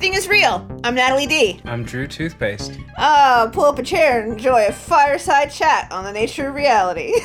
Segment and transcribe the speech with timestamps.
[0.00, 0.66] everything is real.
[0.82, 1.60] I'm Natalie D.
[1.66, 2.78] I'm Drew Toothpaste.
[2.96, 7.12] Uh, pull up a chair and enjoy a fireside chat on the nature of reality.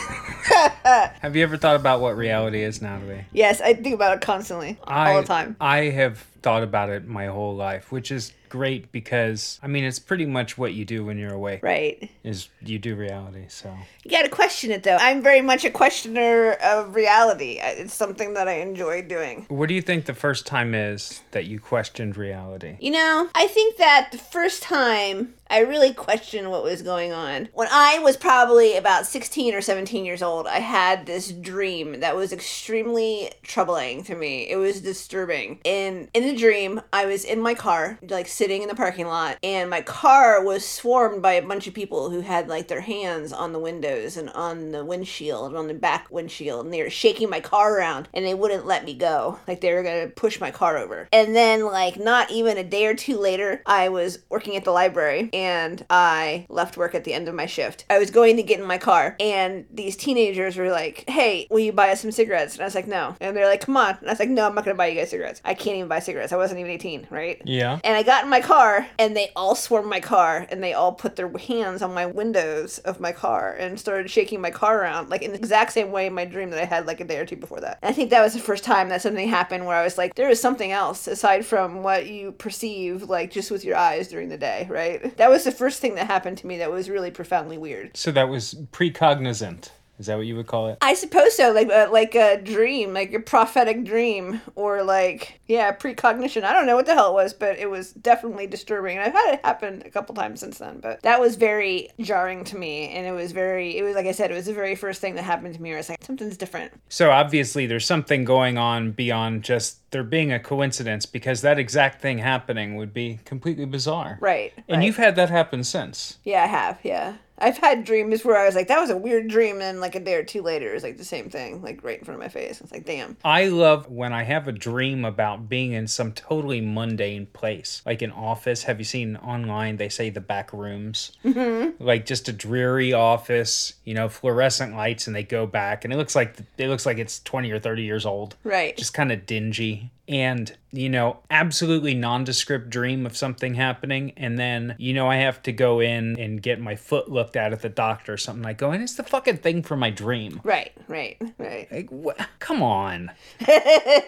[0.84, 3.23] Have you ever thought about what reality is, Natalie?
[3.32, 5.55] yes, I think about it constantly, all the time.
[5.61, 9.98] I have thought about it my whole life, which is great because I mean it's
[9.98, 11.64] pretty much what you do when you're awake.
[11.64, 12.09] Right.
[12.23, 14.98] Is you do reality, so You gotta question it though.
[15.00, 17.58] I'm very much a questioner of reality.
[17.59, 19.45] It's something that I enjoy doing.
[19.49, 22.77] what do you think the first time is that you questioned reality?
[22.80, 27.49] You know, I think that the first time I really questioned what was going on,
[27.54, 32.16] when I was probably about 16 or 17 years old, I had this dream that
[32.16, 34.49] was extremely troubling to me.
[34.49, 35.59] It was disturbing.
[35.63, 39.38] And in the dream, I was in my car, like sitting in the parking lot,
[39.43, 43.34] and my car was swarmed by a bunch of people who had like their hands
[43.34, 46.90] on the windows and on the windshield, and on the back windshield, and they were
[46.90, 49.40] shaking my car around and they wouldn't let me go.
[49.48, 51.07] Like they were gonna push my car over.
[51.12, 54.71] And then, like, not even a day or two later, I was working at the
[54.71, 57.85] library and I left work at the end of my shift.
[57.90, 61.60] I was going to get in my car and these teenagers were like, Hey, will
[61.60, 62.55] you buy us some cigarettes?
[62.55, 63.15] And I was like, No.
[63.20, 63.98] And they're like, Come on.
[63.99, 65.41] And I was like, No, I'm not gonna buy you guys cigarettes.
[65.45, 66.15] I can't even buy cigarettes.
[66.22, 67.41] I wasn't even 18, right?
[67.46, 67.80] Yeah.
[67.84, 70.94] And I got in my car, and they all swarmed my car, and they all
[70.94, 75.09] put their hands on my windows of my car and started shaking my car around,
[75.09, 77.18] like in the exact same way in my dream that I had like a day
[77.18, 77.80] or two before that.
[77.81, 80.16] And I think that was the first time that something happened where I was like,
[80.16, 84.29] there is something else aside from what you perceive, like just with your eyes during
[84.29, 85.16] the day, right?
[85.18, 87.97] That was the first thing that happened to me that was really profoundly weird.
[87.97, 89.69] So that was precognizant.
[89.97, 90.78] Is that what you would call it?
[90.81, 95.72] I suppose so, like uh, like a dream, like a prophetic dream, or like yeah,
[95.72, 96.44] precognition.
[96.44, 98.97] I don't know what the hell it was, but it was definitely disturbing.
[98.97, 102.44] And I've had it happen a couple times since then, but that was very jarring
[102.46, 104.75] to me, and it was very, it was like I said, it was the very
[104.75, 105.69] first thing that happened to me.
[105.69, 106.73] Where I was like, something's different.
[106.90, 112.01] So obviously there's something going on beyond just there being a coincidence because that exact
[112.01, 114.18] thing happening would be completely bizarre.
[114.19, 114.53] Right.
[114.68, 114.85] And right.
[114.85, 116.17] you've had that happen since.
[116.23, 117.16] yeah, I have, yeah.
[117.38, 120.00] I've had dreams where I was like, that was a weird dream, and like a
[120.00, 122.23] day or two later, it was like the same thing, like right in front of
[122.23, 122.62] my face.
[122.62, 123.18] It's like, damn.
[123.25, 128.01] I love when I have a dream about being in some totally mundane place, like
[128.01, 128.63] an office.
[128.63, 129.78] Have you seen online?
[129.78, 131.84] They say the back rooms, mm-hmm.
[131.84, 135.97] like just a dreary office, you know, fluorescent lights, and they go back, and it
[135.97, 138.78] looks like it looks like it's twenty or thirty years old, Right.
[138.78, 139.91] just kind of dingy.
[140.07, 144.13] And, you know, absolutely nondescript dream of something happening.
[144.17, 147.53] And then, you know, I have to go in and get my foot looked at
[147.53, 148.45] at the doctor or something.
[148.45, 150.41] I go, and it's the fucking thing for my dream.
[150.44, 151.71] right, right, right.
[151.71, 153.11] Like, wh- come on.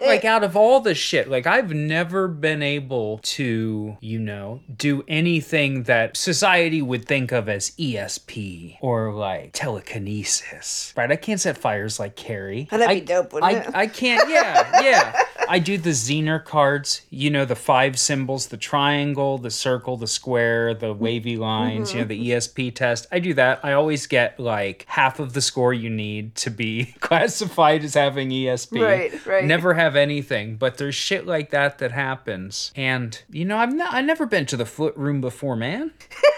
[0.00, 5.02] like, out of all the shit, like, I've never been able to, you know, do
[5.08, 10.92] anything that society would think of as ESP or like telekinesis.
[10.96, 11.10] Right?
[11.10, 12.68] I can't set fires like Carrie.
[12.70, 13.70] Oh, that'd I, be dope, wouldn't I, it?
[13.74, 15.22] I can't, yeah, yeah.
[15.48, 20.06] I do the Zener cards, you know, the five symbols, the triangle, the circle, the
[20.06, 23.06] square, the wavy lines, you know, the ESP test.
[23.10, 23.60] I do that.
[23.64, 28.30] I always get like half of the score you need to be classified as having
[28.30, 28.82] ESP.
[28.82, 29.44] Right, right.
[29.44, 32.72] Never have anything, but there's shit like that that happens.
[32.76, 35.92] And, you know, I've, not, I've never been to the foot room before, man.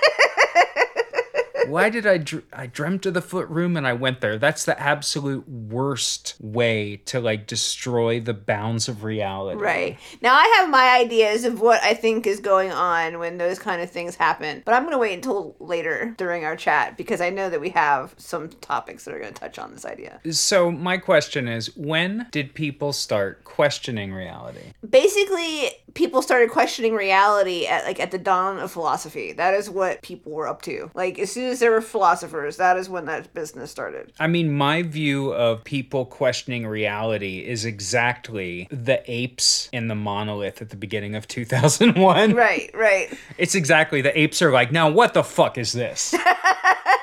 [1.70, 4.38] Why did I dr- I dreamt of the foot room and I went there?
[4.38, 9.60] That's the absolute worst way to like destroy the bounds of reality.
[9.60, 9.98] Right.
[10.20, 13.80] Now I have my ideas of what I think is going on when those kind
[13.80, 17.30] of things happen, but I'm going to wait until later during our chat because I
[17.30, 20.20] know that we have some topics that are going to touch on this idea.
[20.30, 24.72] So my question is, when did people start questioning reality?
[24.88, 29.32] Basically, people started questioning reality at like at the dawn of philosophy.
[29.32, 30.90] That is what people were up to.
[30.94, 34.12] Like as soon as there were philosophers, that is when that business started.
[34.18, 40.60] I mean, my view of people questioning reality is exactly the apes in the monolith
[40.60, 42.34] at the beginning of 2001.
[42.34, 43.16] Right, right.
[43.38, 46.14] It's exactly the apes are like, now what the fuck is this?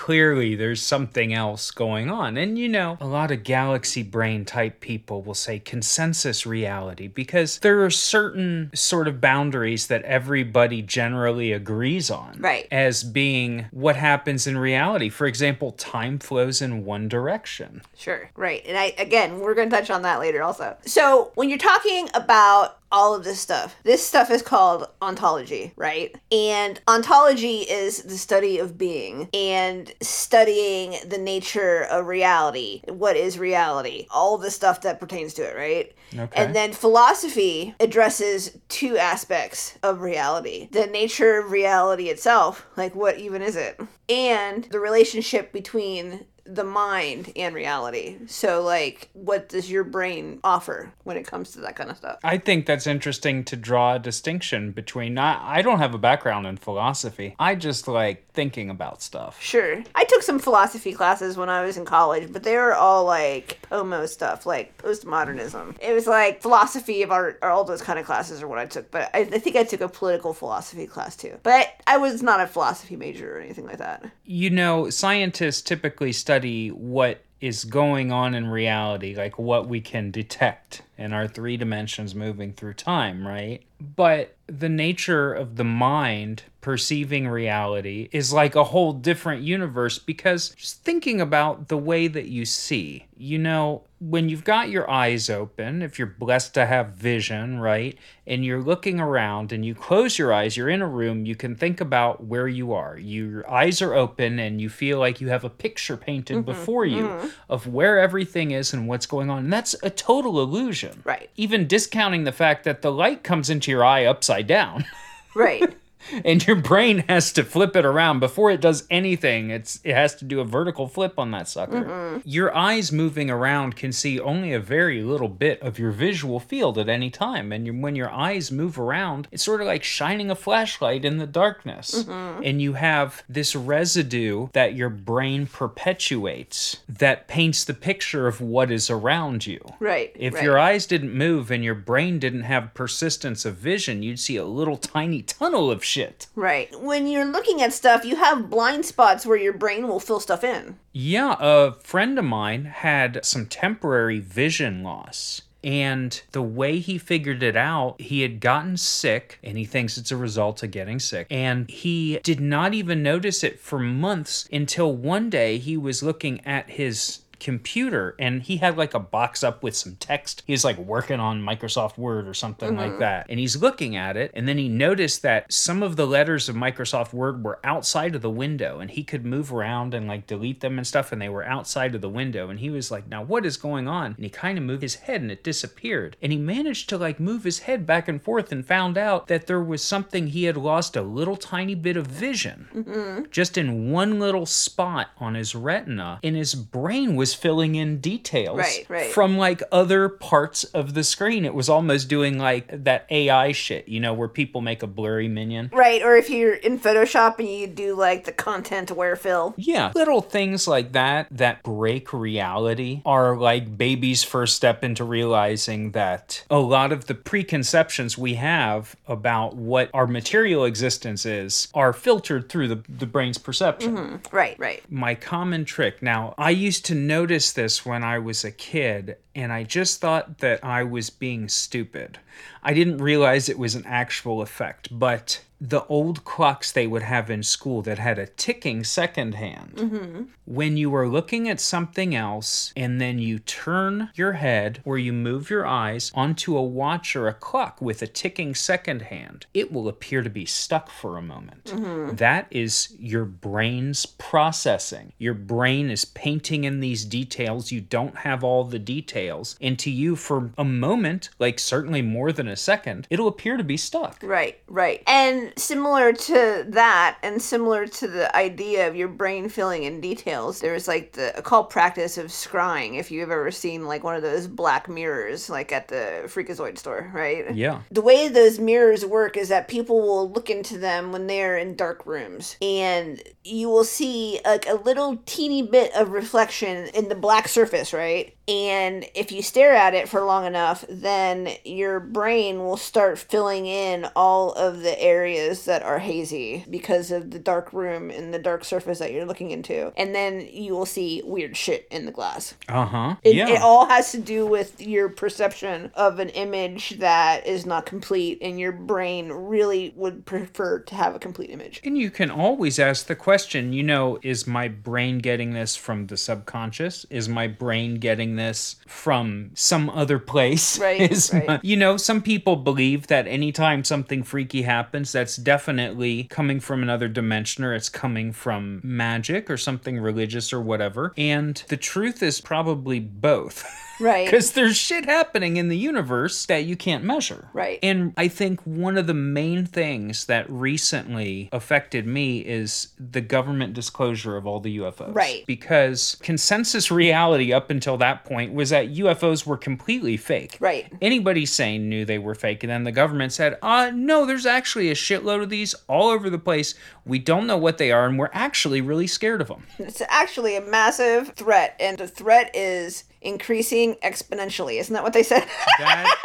[0.00, 2.38] clearly there's something else going on.
[2.38, 7.58] And you know, a lot of galaxy brain type people will say consensus reality because
[7.58, 12.38] there are certain sort of boundaries that everybody generally agrees on.
[12.38, 12.66] Right.
[12.70, 15.10] As being what happens in reality.
[15.10, 17.82] For example, time flows in one direction.
[17.94, 18.64] Sure, right.
[18.66, 20.78] And I again, we're going to touch on that later also.
[20.86, 23.76] So, when you're talking about all of this stuff.
[23.84, 26.14] This stuff is called ontology, right?
[26.32, 32.82] And ontology is the study of being and studying the nature of reality.
[32.88, 34.06] What is reality?
[34.10, 35.92] All the stuff that pertains to it, right?
[36.18, 36.44] Okay.
[36.44, 43.18] And then philosophy addresses two aspects of reality the nature of reality itself, like what
[43.18, 48.18] even is it, and the relationship between the mind and reality.
[48.26, 52.18] So, like, what does your brain offer when it comes to that kind of stuff?
[52.24, 55.16] I think that's interesting to draw a distinction between.
[55.18, 57.36] I, I don't have a background in philosophy.
[57.38, 59.40] I just like thinking about stuff.
[59.40, 59.82] Sure.
[59.94, 63.58] I took some philosophy classes when I was in college, but they were all like
[63.70, 65.76] POMO stuff, like postmodernism.
[65.80, 68.66] It was like philosophy of art, or all those kind of classes are what I
[68.66, 68.90] took.
[68.90, 71.38] But I, I think I took a political philosophy class too.
[71.42, 74.04] But I, I was not a philosophy major or anything like that.
[74.24, 76.39] You know, scientists typically study
[76.70, 82.14] what is going on in reality, like what we can detect in our three dimensions
[82.14, 83.62] moving through time, right?
[83.80, 90.50] But the nature of the mind perceiving reality is like a whole different universe because
[90.50, 95.28] just thinking about the way that you see, you know, when you've got your eyes
[95.28, 100.18] open, if you're blessed to have vision, right, and you're looking around and you close
[100.18, 102.98] your eyes, you're in a room, you can think about where you are.
[102.98, 106.86] Your eyes are open and you feel like you have a picture painted mm-hmm, before
[106.86, 107.28] you mm-hmm.
[107.50, 109.44] of where everything is and what's going on.
[109.44, 111.02] And that's a total illusion.
[111.04, 111.28] Right.
[111.36, 114.86] Even discounting the fact that the light comes into your eye upside down.
[115.34, 115.76] Right.
[116.24, 119.50] and your brain has to flip it around before it does anything.
[119.50, 121.84] It's it has to do a vertical flip on that sucker.
[121.84, 122.18] Mm-hmm.
[122.24, 126.78] Your eyes moving around can see only a very little bit of your visual field
[126.78, 130.34] at any time, and when your eyes move around, it's sort of like shining a
[130.34, 132.42] flashlight in the darkness, mm-hmm.
[132.44, 138.70] and you have this residue that your brain perpetuates that paints the picture of what
[138.70, 139.60] is around you.
[139.78, 140.12] Right.
[140.14, 140.42] If right.
[140.42, 144.44] your eyes didn't move and your brain didn't have persistence of vision, you'd see a
[144.44, 146.28] little tiny tunnel of shit.
[146.36, 146.80] Right.
[146.80, 150.44] When you're looking at stuff, you have blind spots where your brain will fill stuff
[150.44, 150.78] in.
[150.92, 155.42] Yeah, a friend of mine had some temporary vision loss.
[155.62, 160.10] And the way he figured it out, he had gotten sick and he thinks it's
[160.10, 161.26] a result of getting sick.
[161.30, 166.44] And he did not even notice it for months until one day he was looking
[166.46, 170.42] at his computer and he had like a box up with some text.
[170.46, 172.78] He's like working on Microsoft Word or something mm-hmm.
[172.78, 173.26] like that.
[173.28, 176.56] And he's looking at it and then he noticed that some of the letters of
[176.56, 180.60] Microsoft Word were outside of the window and he could move around and like delete
[180.60, 182.50] them and stuff and they were outside of the window.
[182.50, 184.14] And he was like, now what is going on?
[184.14, 186.16] And he kind of moved his head and it disappeared.
[186.22, 189.46] And he managed to like move his head back and forth and found out that
[189.46, 193.24] there was something he had lost a little tiny bit of vision mm-hmm.
[193.30, 198.00] just in one little spot on his retina and his brain was was filling in
[198.00, 199.12] details right, right.
[199.12, 201.44] from like other parts of the screen.
[201.44, 205.28] It was almost doing like that AI shit, you know, where people make a blurry
[205.28, 205.70] minion.
[205.72, 209.54] Right, or if you're in Photoshop and you do like the content aware fill.
[209.56, 215.92] Yeah, little things like that that break reality are like baby's first step into realizing
[215.92, 221.92] that a lot of the preconceptions we have about what our material existence is are
[221.92, 223.96] filtered through the, the brain's perception.
[223.96, 224.36] Mm-hmm.
[224.36, 224.82] Right, right.
[224.90, 226.02] My common trick.
[226.02, 230.00] Now, I used to know noticed this when I was a kid, and I just
[230.00, 232.18] thought that I was being stupid.
[232.62, 237.28] I didn't realize it was an actual effect, but the old clocks they would have
[237.28, 239.72] in school that had a ticking second hand.
[239.76, 240.22] Mm-hmm.
[240.46, 245.12] When you are looking at something else and then you turn your head or you
[245.12, 249.70] move your eyes onto a watch or a clock with a ticking second hand, it
[249.70, 251.66] will appear to be stuck for a moment.
[251.66, 252.16] Mm-hmm.
[252.16, 255.12] That is your brain's processing.
[255.18, 257.70] Your brain is painting in these details.
[257.70, 259.56] You don't have all the details.
[259.60, 263.64] And to you, for a moment, like certainly more than a second, it'll appear to
[263.64, 264.18] be stuck.
[264.22, 265.02] Right, right.
[265.06, 270.60] And similar to that, and similar to the idea of your brain filling in details,
[270.60, 272.98] there's like the occult practice of scrying.
[272.98, 277.10] If you've ever seen like one of those black mirrors, like at the Freakazoid store,
[277.14, 277.54] right?
[277.54, 277.82] Yeah.
[277.90, 281.76] The way those mirrors work is that people will look into them when they're in
[281.76, 287.14] dark rooms, and you will see like a little teeny bit of reflection in the
[287.14, 288.36] black surface, right?
[288.50, 293.66] And if you stare at it for long enough, then your brain will start filling
[293.66, 298.40] in all of the areas that are hazy because of the dark room and the
[298.40, 299.92] dark surface that you're looking into.
[299.96, 302.54] And then you will see weird shit in the glass.
[302.68, 303.16] Uh huh.
[303.22, 303.50] It, yeah.
[303.50, 308.38] it all has to do with your perception of an image that is not complete,
[308.42, 311.80] and your brain really would prefer to have a complete image.
[311.84, 316.08] And you can always ask the question, you know, is my brain getting this from
[316.08, 317.06] the subconscious?
[317.10, 320.78] Is my brain getting this from some other place.
[320.78, 321.00] Right.
[321.10, 321.60] Is right.
[321.62, 327.08] you know, some people believe that anytime something freaky happens, that's definitely coming from another
[327.08, 331.12] dimension or it's coming from magic or something religious or whatever.
[331.16, 333.64] And the truth is probably both.
[334.00, 334.26] Right.
[334.26, 337.48] Because there's shit happening in the universe that you can't measure.
[337.52, 337.78] Right.
[337.82, 343.74] And I think one of the main things that recently affected me is the government
[343.74, 345.14] disclosure of all the UFOs.
[345.14, 345.44] Right.
[345.46, 350.56] Because consensus reality up until that point was that UFOs were completely fake.
[350.60, 350.92] Right.
[351.00, 352.62] Anybody sane knew they were fake.
[352.64, 356.30] And then the government said, uh, no, there's actually a shitload of these all over
[356.30, 356.74] the place.
[357.04, 359.66] We don't know what they are, and we're actually really scared of them.
[359.78, 364.78] It's actually a massive threat, and the threat is increasing exponentially.
[364.80, 365.46] Isn't that what they said?
[365.78, 366.16] That,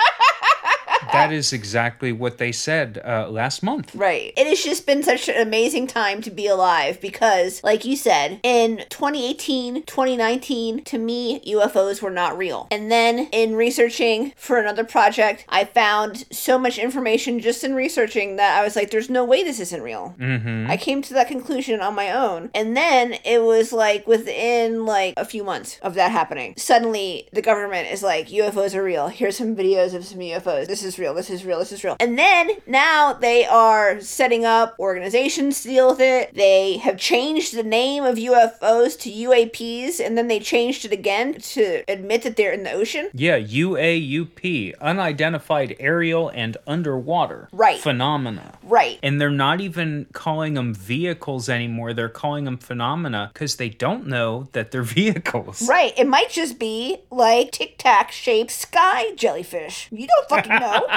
[1.16, 3.94] that is exactly what they said uh, last month.
[3.96, 4.34] Right.
[4.38, 8.40] It has just been such an amazing time to be alive because, like you said,
[8.44, 12.68] in 2018, 2019, to me, UFOs were not real.
[12.72, 18.36] And then in researching for another project, I found so much information just in researching
[18.38, 20.16] that I was like, there's no way this isn't real.
[20.20, 20.70] Mm-hmm.
[20.70, 22.50] I came to that conclusion on my own.
[22.54, 27.42] And then it was like within like a few months of that happening, suddenly the
[27.42, 29.08] government is like, UFOs are real.
[29.08, 30.68] Here's some videos of some UFOs.
[30.68, 31.05] This is real.
[31.14, 31.60] This is real.
[31.60, 31.96] This is real.
[32.00, 36.34] And then now they are setting up organizations to deal with it.
[36.36, 41.34] They have changed the name of UFOs to UAPs and then they changed it again
[41.40, 43.10] to admit that they're in the ocean.
[43.14, 47.80] Yeah, UAUP, unidentified aerial and underwater Right.
[47.80, 48.58] phenomena.
[48.64, 49.00] Right.
[49.04, 51.94] And they're not even calling them vehicles anymore.
[51.94, 55.68] They're calling them phenomena because they don't know that they're vehicles.
[55.68, 55.94] Right.
[55.98, 59.88] It might just be like tic tac shaped sky jellyfish.
[59.92, 60.88] You don't fucking know.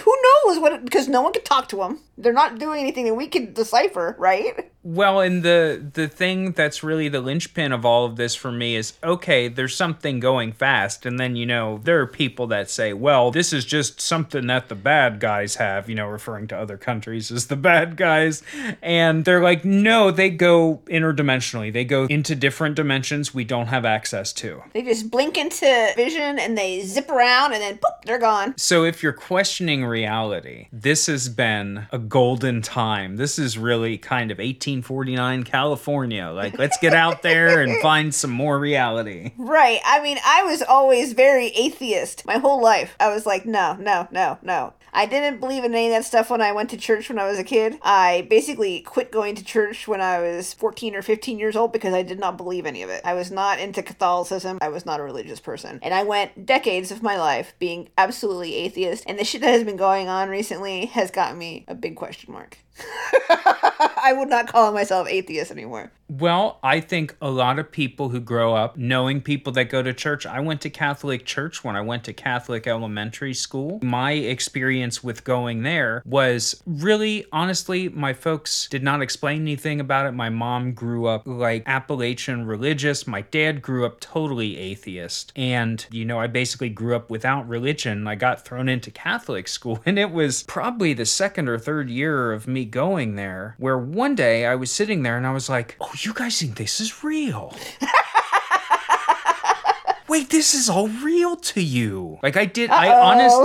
[0.00, 0.84] Who knows what?
[0.84, 2.00] Because no one can talk to them.
[2.16, 4.70] They're not doing anything that we can decipher, right?
[4.82, 8.76] Well, and the the thing that's really the linchpin of all of this for me
[8.76, 12.92] is okay, there's something going fast, and then you know there are people that say,
[12.92, 16.76] well, this is just something that the bad guys have, you know, referring to other
[16.76, 18.42] countries as the bad guys,
[18.82, 23.86] and they're like, no, they go interdimensionally, they go into different dimensions we don't have
[23.86, 24.62] access to.
[24.74, 28.54] They just blink into vision and they zip around and then boop, they're gone.
[28.58, 33.16] So if you're questioning reality, this has been a golden time.
[33.16, 36.28] This is really kind of 1849 California.
[36.28, 39.32] Like, let's get out there and find some more reality.
[39.38, 39.80] Right.
[39.82, 42.94] I mean, I was always very atheist my whole life.
[43.00, 44.74] I was like, no, no, no, no.
[44.94, 47.28] I didn't believe in any of that stuff when I went to church when I
[47.28, 47.78] was a kid.
[47.82, 51.92] I basically quit going to church when I was 14 or 15 years old because
[51.92, 53.02] I did not believe any of it.
[53.04, 54.58] I was not into Catholicism.
[54.62, 55.80] I was not a religious person.
[55.82, 59.02] And I went decades of my life being absolutely atheist.
[59.08, 62.32] And the shit that has been going on recently has got me a big question
[62.32, 62.58] mark.
[63.28, 65.90] I would not call myself atheist anymore.
[66.08, 69.94] Well, I think a lot of people who grow up knowing people that go to
[69.94, 70.26] church.
[70.26, 73.80] I went to Catholic church when I went to Catholic elementary school.
[73.82, 80.06] My experience with going there was really, honestly, my folks did not explain anything about
[80.06, 80.12] it.
[80.12, 83.06] My mom grew up like Appalachian religious.
[83.06, 85.32] My dad grew up totally atheist.
[85.34, 88.06] And, you know, I basically grew up without religion.
[88.06, 92.32] I got thrown into Catholic school, and it was probably the second or third year
[92.32, 95.76] of me going there where one day I was sitting there and I was like,
[95.80, 97.54] oh, you guys think this is real?
[100.08, 102.18] Wait, this is all real to you.
[102.22, 103.36] Like I did I honest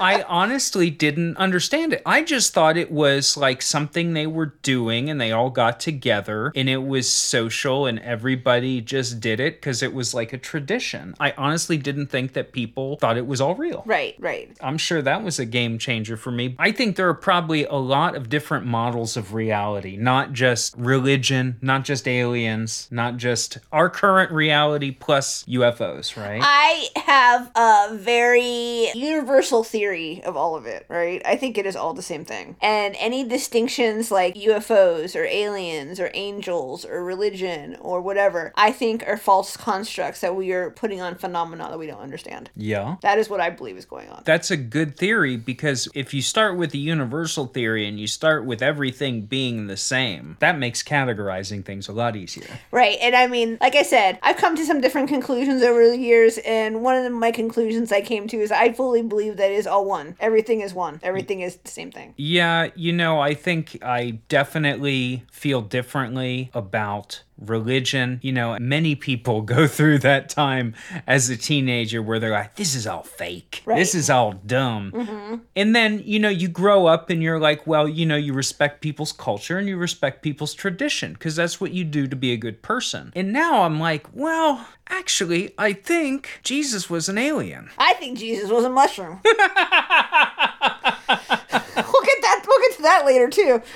[0.00, 2.02] I honestly didn't understand it.
[2.04, 6.52] I just thought it was like something they were doing and they all got together
[6.54, 11.14] and it was social and everybody just did it because it was like a tradition.
[11.18, 13.82] I honestly didn't think that people thought it was all real.
[13.86, 14.54] Right, right.
[14.60, 16.54] I'm sure that was a game changer for me.
[16.58, 21.56] I think there are probably a lot of different models of reality, not just religion,
[21.60, 26.40] not just aliens, not just our current reality plus UFOs, right?
[26.42, 29.85] I have a very universal theory
[30.24, 31.22] of all of it, right?
[31.24, 32.56] I think it is all the same thing.
[32.60, 39.04] And any distinctions like UFOs or aliens or angels or religion or whatever, I think
[39.06, 42.50] are false constructs that we are putting on phenomena that we don't understand.
[42.56, 42.96] yeah.
[43.02, 44.22] That is what I believe is going on.
[44.24, 48.44] That's a good theory because if you start with the universal theory and you start
[48.44, 52.46] with everything being the same, that makes categorizing things a lot easier.
[52.70, 52.98] Right.
[53.00, 56.38] And I mean, like I said, I've come to some different conclusions over the years,
[56.38, 59.66] and one of my conclusions I came to is I fully believe that it is
[59.66, 60.16] all one.
[60.20, 61.00] Everything is one.
[61.02, 62.14] Everything is the same thing.
[62.16, 68.20] Yeah, you know, I think I definitely feel differently about religion.
[68.22, 70.74] You know, many people go through that time
[71.06, 73.62] as a teenager where they're like, this is all fake.
[73.64, 73.78] Right.
[73.78, 74.92] This is all dumb.
[74.92, 75.36] Mm-hmm.
[75.54, 78.80] And then, you know, you grow up and you're like, well, you know, you respect
[78.80, 82.36] people's culture and you respect people's tradition because that's what you do to be a
[82.36, 83.12] good person.
[83.14, 87.70] And now I'm like, well, actually, I think Jesus was an alien.
[87.78, 89.20] I think Jesus was a mushroom.
[92.86, 93.60] that later too.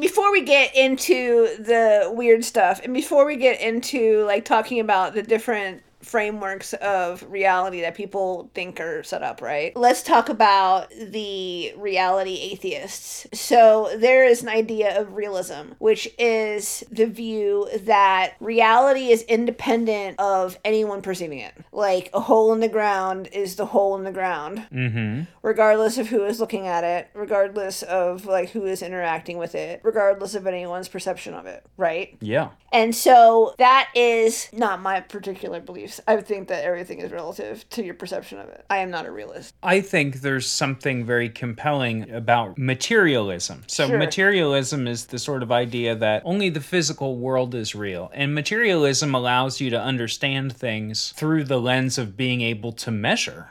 [0.00, 5.14] before we get into the weird stuff and before we get into like talking about
[5.14, 9.76] the different frameworks of reality that people think are set up, right?
[9.76, 13.26] Let's talk about the reality atheists.
[13.32, 20.18] So, there is an idea of realism, which is the view that reality is independent
[20.18, 21.54] of anyone perceiving it.
[21.72, 25.22] Like a hole in the ground is the hole in the ground, Mm-hmm.
[25.42, 29.80] regardless of who is looking at it, regardless of like who is interacting with it,
[29.82, 32.16] regardless of anyone's perception of it, right?
[32.20, 32.50] Yeah.
[32.72, 35.97] And so that is not my particular beliefs.
[36.06, 38.64] I think that everything is relative to your perception of it.
[38.70, 39.54] I am not a realist.
[39.62, 43.64] I think there's something very compelling about materialism.
[43.66, 43.98] So, Sure.
[43.98, 48.10] materialism is the sort of idea that only the physical world is real.
[48.14, 53.50] And materialism allows you to understand things through the lens of being able to measure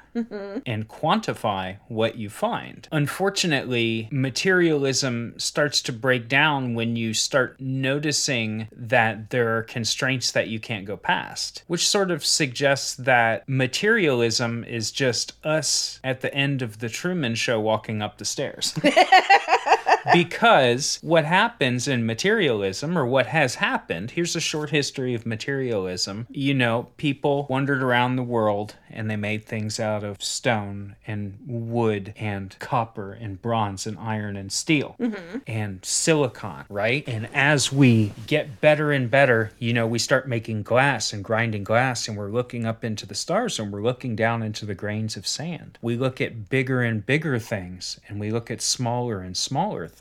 [0.65, 2.87] and quantify what you find.
[2.91, 10.47] Unfortunately, materialism starts to break down when you start noticing that there are constraints that
[10.47, 16.33] you can't go past, which sort of suggests that materialism is just us at the
[16.33, 18.73] end of the Truman Show walking up the stairs.
[20.13, 26.27] because what happens in materialism, or what has happened, here's a short history of materialism.
[26.29, 31.37] You know, people wandered around the world and they made things out of stone and
[31.45, 35.39] wood and copper and bronze and iron and steel mm-hmm.
[35.45, 37.03] and silicon, right?
[37.07, 41.63] And as we get better and better, you know, we start making glass and grinding
[41.63, 45.17] glass and we're looking up into the stars and we're looking down into the grains
[45.17, 45.77] of sand.
[45.81, 49.96] We look at bigger and bigger things and we look at smaller and smaller things.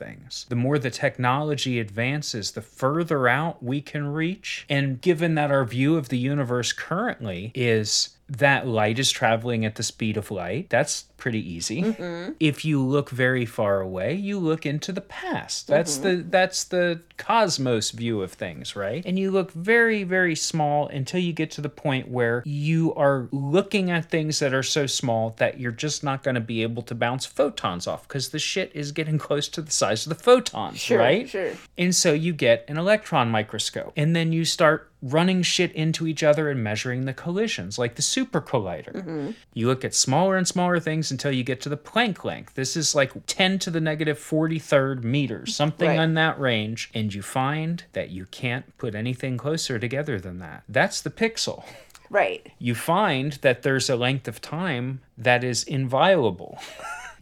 [0.49, 4.65] The more the technology advances, the further out we can reach.
[4.69, 9.75] And given that our view of the universe currently is that light is traveling at
[9.75, 10.69] the speed of light.
[10.69, 11.81] That's pretty easy.
[11.81, 12.33] Mm-hmm.
[12.39, 15.67] If you look very far away, you look into the past.
[15.67, 16.03] That's mm-hmm.
[16.03, 19.03] the that's the cosmos view of things, right?
[19.05, 23.27] And you look very very small until you get to the point where you are
[23.31, 26.83] looking at things that are so small that you're just not going to be able
[26.83, 30.23] to bounce photons off because the shit is getting close to the size of the
[30.23, 31.27] photons, Sure, right?
[31.27, 31.53] sure.
[31.77, 33.93] And so you get an electron microscope.
[33.95, 38.01] And then you start running shit into each other and measuring the collisions, like the
[38.01, 38.93] super collider.
[38.93, 39.31] Mm-hmm.
[39.53, 42.53] You look at smaller and smaller things until you get to the Planck length.
[42.55, 45.99] This is like 10 to the negative 43rd meters, something Right.
[45.99, 46.89] on that range.
[46.93, 50.63] And you find that you can't put anything closer together than that.
[50.69, 51.63] That's the pixel.
[52.09, 52.51] Right.
[52.59, 56.59] You find that there's a length of time that is inviolable.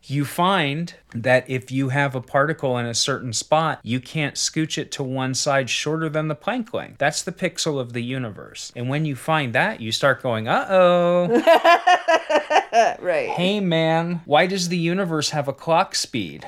[0.10, 4.78] you find that if you have a particle in a certain spot, you can't scooch
[4.78, 6.98] it to one side shorter than the Planck length.
[6.98, 8.72] That's the pixel of the universe.
[8.76, 11.28] And when you find that, you start going, uh oh,
[13.00, 13.30] right.
[13.30, 16.46] hey man, why does the universe have a clock speed?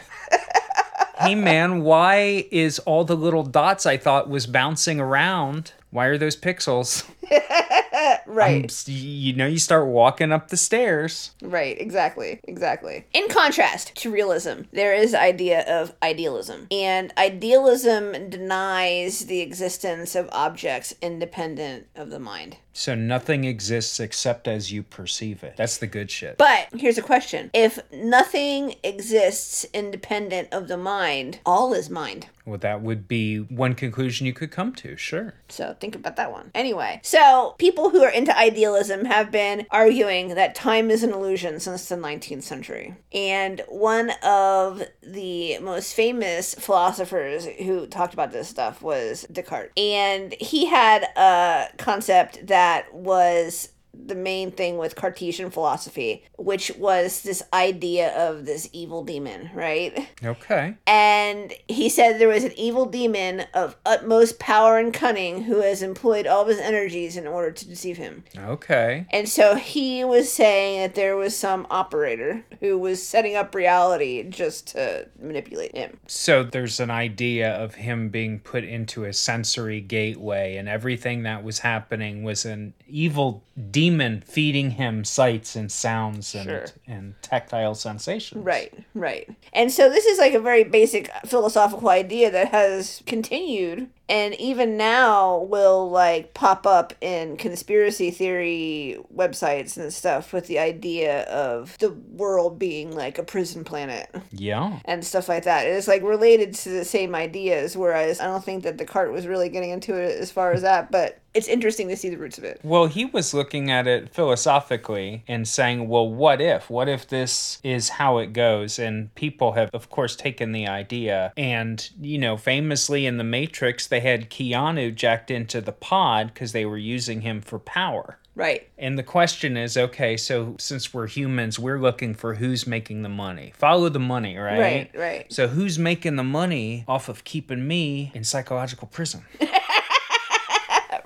[1.20, 5.72] hey man, why is all the little dots I thought was bouncing around?
[5.90, 7.10] Why are those pixels?
[8.28, 8.88] right.
[8.88, 11.32] You know, you start walking up the stairs.
[11.42, 13.06] Right, exactly, exactly.
[13.14, 16.68] In contrast to realism, there is idea of idealism.
[16.72, 22.58] And idealism denies the existence of objects independent of the mind.
[22.78, 25.56] So nothing exists except as you perceive it.
[25.58, 26.38] That's the good shit.
[26.38, 27.50] But here's a question.
[27.52, 32.28] If nothing exists independent of the mind, all is mind.
[32.48, 35.34] well, that would be one conclusion you could come to, sure.
[35.50, 36.50] So think about that one.
[36.56, 41.60] Anyway, so people who are into idealism have been arguing that time is an illusion
[41.60, 42.96] since the 19th century.
[43.12, 49.72] And one of the most famous philosophers who talked about this stuff was Descartes.
[49.76, 53.70] And he had a concept that was
[54.06, 60.08] the main thing with Cartesian philosophy, which was this idea of this evil demon, right?
[60.24, 60.76] Okay.
[60.86, 65.82] And he said there was an evil demon of utmost power and cunning who has
[65.82, 68.24] employed all of his energies in order to deceive him.
[68.38, 69.06] Okay.
[69.12, 74.24] And so he was saying that there was some operator who was setting up reality
[74.24, 76.00] just to manipulate him.
[76.08, 81.44] So there's an idea of him being put into a sensory gateway, and everything that
[81.44, 83.87] was happening was an evil demon
[84.26, 86.66] feeding him sights and sounds and, Sure.
[86.88, 88.44] and tactile sensations.
[88.44, 89.30] Right, right.
[89.54, 94.78] And so this is like a very basic philosophical idea that has continued and even
[94.78, 101.78] now will like pop up in conspiracy theory websites and stuff with the idea of
[101.80, 104.80] the world being like a prison planet Yeah.
[104.86, 105.66] and stuff like that.
[105.68, 109.50] It's like related to the same ideas, whereas I don't think that Descartes was really
[109.50, 112.44] getting into it as far as that, but it's interesting to see the roots of
[112.44, 112.60] it.
[112.64, 116.68] Well, he was looking at it philosophically and saying, well, what if?
[116.68, 118.80] What if this is how it goes?
[118.80, 121.34] And people have, of course, taken the idea.
[121.38, 126.52] And, you know, famously in The Matrix, they had Keanu jacked into the pod because
[126.52, 128.18] they were using him for power.
[128.38, 128.70] Right.
[128.78, 133.10] And the question is okay, so since we're humans, we're looking for who's making the
[133.10, 133.52] money.
[133.58, 134.60] Follow the money, right?
[134.60, 135.34] Right, right.
[135.34, 139.26] So who's making the money off of keeping me in psychological prison?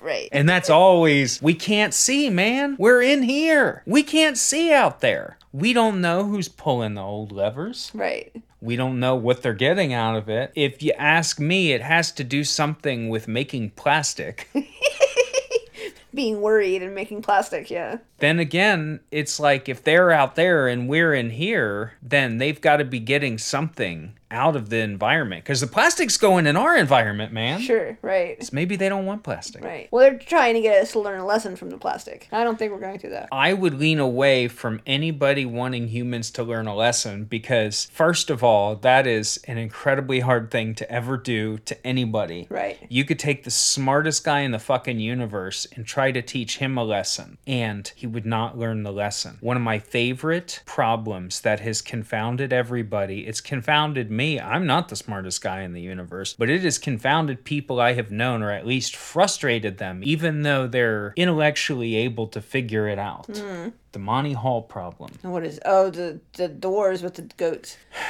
[0.02, 0.28] Right.
[0.32, 2.76] And that's always, we can't see, man.
[2.78, 3.82] We're in here.
[3.86, 5.38] We can't see out there.
[5.52, 7.90] We don't know who's pulling the old levers.
[7.94, 8.34] Right.
[8.60, 10.52] We don't know what they're getting out of it.
[10.54, 14.48] If you ask me, it has to do something with making plastic.
[16.14, 17.96] Being worried and making plastic, yeah.
[18.18, 22.76] then again, it's like if they're out there and we're in here, then they've got
[22.76, 27.32] to be getting something out of the environment because the plastic's going in our environment,
[27.32, 27.60] man.
[27.60, 28.52] Sure, right.
[28.52, 29.62] Maybe they don't want plastic.
[29.62, 29.88] Right.
[29.92, 32.28] Well, they're trying to get us to learn a lesson from the plastic.
[32.32, 33.28] I don't think we're going to that.
[33.30, 38.42] I would lean away from anybody wanting humans to learn a lesson because, first of
[38.42, 42.46] all, that is an incredibly hard thing to ever do to anybody.
[42.48, 42.78] Right.
[42.88, 46.78] You could take the smartest guy in the fucking universe and try to teach him
[46.78, 49.36] a lesson, and he would not learn the lesson.
[49.40, 54.21] One of my favorite problems that has confounded everybody, it's confounded me.
[54.40, 58.10] I'm not the smartest guy in the universe, but it has confounded people I have
[58.10, 63.26] known, or at least frustrated them, even though they're intellectually able to figure it out.
[63.26, 63.68] Hmm.
[63.92, 65.10] The Monty Hall problem.
[65.22, 67.76] What is oh the the doors with the goats.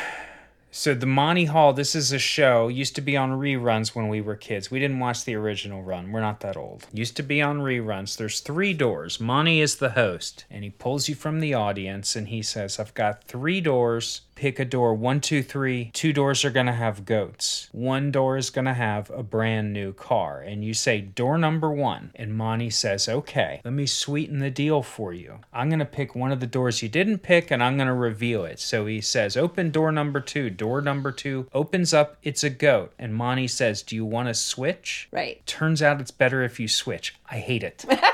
[0.74, 4.22] So the Monty Hall, this is a show, used to be on reruns when we
[4.22, 4.70] were kids.
[4.70, 6.10] We didn't watch the original run.
[6.10, 6.86] We're not that old.
[6.94, 8.16] Used to be on reruns.
[8.16, 9.20] There's three doors.
[9.20, 12.94] Monty is the host, and he pulls you from the audience and he says, I've
[12.94, 14.22] got three doors.
[14.34, 14.94] Pick a door.
[14.94, 15.90] One, two, three.
[15.92, 17.68] Two doors are going to have goats.
[17.72, 20.40] One door is going to have a brand new car.
[20.40, 22.12] And you say, door number one.
[22.14, 25.40] And Monty says, okay, let me sweeten the deal for you.
[25.52, 27.94] I'm going to pick one of the doors you didn't pick and I'm going to
[27.94, 28.58] reveal it.
[28.58, 30.50] So he says, open door number two.
[30.50, 32.16] Door number two opens up.
[32.22, 32.92] It's a goat.
[32.98, 35.08] And Monty says, do you want to switch?
[35.10, 35.44] Right.
[35.46, 37.14] Turns out it's better if you switch.
[37.30, 37.84] I hate it.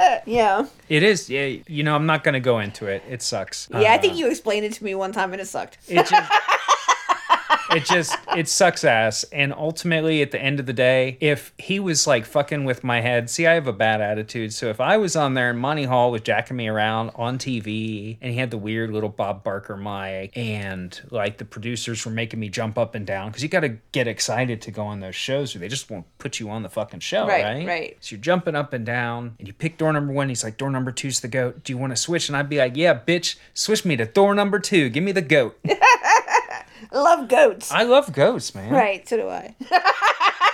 [0.26, 0.66] Yeah.
[0.88, 1.28] it is.
[1.30, 3.02] Yeah, you know, I'm not going to go into it.
[3.08, 3.68] It sucks.
[3.70, 5.78] Yeah, I Uh, think you explained it to me one time and it sucked.
[5.88, 6.32] it just
[7.70, 9.24] it just it sucks ass.
[9.32, 13.00] And ultimately at the end of the day if he was like fucking with my
[13.00, 14.52] head see i have a bad attitude.
[14.52, 18.18] So if i was on there and monty hall was jacking me around on tv
[18.20, 22.40] and he had the weird little bob barker mic and like the producers were making
[22.40, 25.14] me jump up and down because you got to get excited to go on those
[25.14, 27.66] shows or they just won't put you on the fucking show Right, right?
[27.66, 27.96] right.
[28.00, 30.70] so you're jumping up and down and you pick door number one he's like door
[30.70, 31.64] number two's the goat.
[31.64, 32.28] Do you want to switch?
[32.28, 34.88] And i'd be like yeah bitch switch me to door number two.
[34.88, 35.58] Give me the goat
[36.92, 37.70] love goats.
[37.70, 38.72] I love goats, man.
[38.72, 39.54] Right, so do I.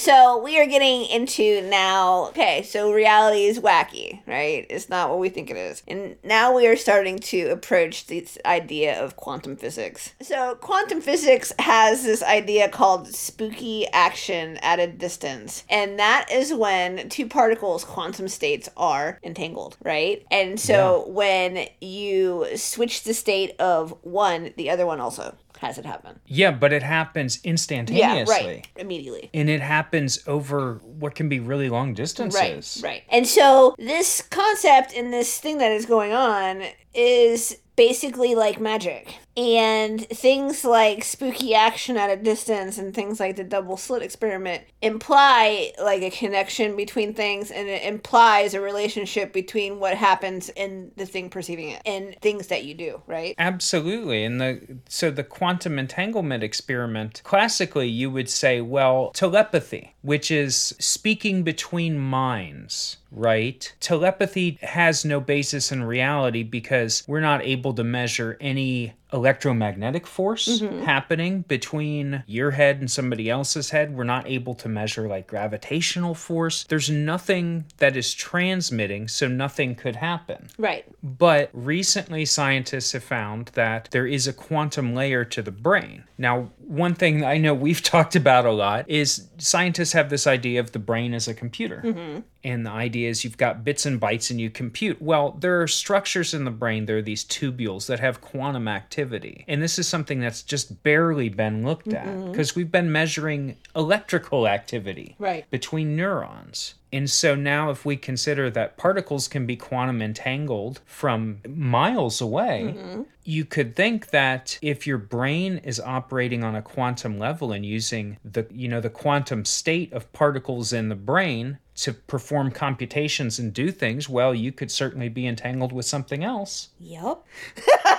[0.00, 2.28] so we are getting into now.
[2.28, 4.66] Okay, so reality is wacky, right?
[4.70, 5.82] It's not what we think it is.
[5.86, 10.14] And now we are starting to approach this idea of quantum physics.
[10.22, 15.64] So, quantum physics has this idea called spooky action at a distance.
[15.68, 20.24] And that is when two particles, quantum states, are entangled, right?
[20.30, 25.84] And so when you switch the state of one, the other one also has it
[25.84, 26.18] happen.
[26.24, 28.34] Yeah, but it happens instantaneously.
[28.34, 28.68] Yeah, right.
[28.76, 29.28] Immediately.
[29.34, 32.80] And it happens over what can be really long distances.
[32.82, 33.02] Right, right.
[33.10, 36.64] And so this concept and this thing that is going on
[36.94, 39.16] is basically like magic.
[39.38, 44.64] And things like spooky action at a distance and things like the double slit experiment
[44.82, 50.92] imply like a connection between things and it implies a relationship between what happens and
[50.96, 53.34] the thing perceiving it and things that you do, right?
[53.38, 54.24] Absolutely.
[54.24, 60.74] And the so the quantum entanglement experiment, classically you would say, well, telepathy, which is
[60.78, 63.72] speaking between minds, right?
[63.80, 70.60] Telepathy has no basis in reality because we're not able to measure any electromagnetic force
[70.60, 70.82] mm-hmm.
[70.82, 73.96] happening between your head and somebody else's head.
[73.96, 76.64] We're not able to measure like gravitational force.
[76.64, 80.48] There's nothing that is transmitting, so nothing could happen.
[80.58, 80.84] Right.
[81.02, 86.04] But recently, scientists have found that there is a quantum layer to the brain.
[86.18, 90.60] Now, one thing I know we've talked about a lot is scientists have this idea
[90.60, 91.82] of the brain as a computer.
[91.84, 92.20] Mm-hmm.
[92.44, 95.00] And the idea is you've got bits and bytes and you compute.
[95.00, 98.99] Well, there are structures in the brain, there are these tubules that have quantum activity.
[99.48, 104.46] And this is something that's just barely been looked at because we've been measuring electrical
[104.48, 105.48] activity Right.
[105.50, 106.74] between neurons.
[106.92, 112.74] And so now, if we consider that particles can be quantum entangled from miles away,
[112.76, 113.02] mm-hmm.
[113.24, 118.18] you could think that if your brain is operating on a quantum level and using
[118.24, 123.52] the you know the quantum state of particles in the brain to perform computations and
[123.52, 126.68] do things, well, you could certainly be entangled with something else.
[126.78, 127.24] Yep.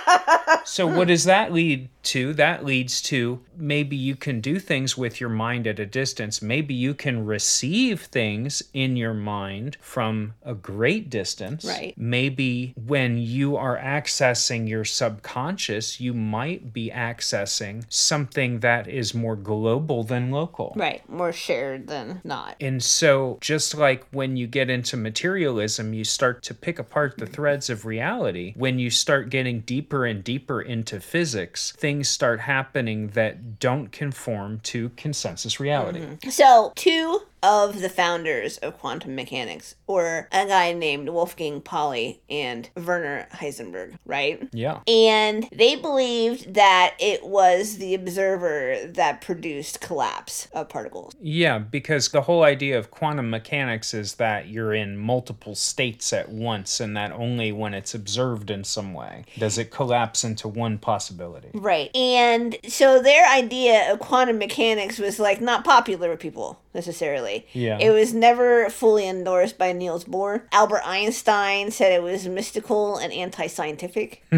[0.64, 2.32] So what does that lead to?
[2.34, 6.42] That leads to maybe you can do things with your mind at a distance.
[6.42, 11.64] Maybe you can receive things in your mind from a great distance.
[11.64, 11.94] Right.
[11.96, 19.36] Maybe when you are accessing your subconscious, you might be accessing something that is more
[19.36, 20.72] global than local.
[20.76, 21.08] Right.
[21.08, 22.56] More shared than not.
[22.60, 27.26] And so, just like when you get into materialism, you start to pick apart the
[27.26, 28.54] threads of reality.
[28.56, 34.60] When you start getting deeper and deeper into physics, things start happening that don't conform
[34.64, 36.00] to consensus reality.
[36.00, 36.30] Mm-hmm.
[36.30, 42.68] So, two of the founders of quantum mechanics, or a guy named Wolfgang Pauli and
[42.76, 44.48] Werner Heisenberg, right?
[44.52, 44.80] Yeah.
[44.86, 51.14] And they believed that it was the observer that produced collapse of particles.
[51.20, 56.28] Yeah, because the whole idea of quantum mechanics is that you're in multiple states at
[56.28, 60.78] once, and that only when it's observed in some way does it collapse into one
[60.78, 61.48] possibility.
[61.54, 61.94] Right.
[61.96, 67.31] And so their idea of quantum mechanics was like not popular with people necessarily.
[67.52, 67.78] Yeah.
[67.78, 70.42] It was never fully endorsed by Niels Bohr.
[70.52, 74.22] Albert Einstein said it was mystical and anti scientific.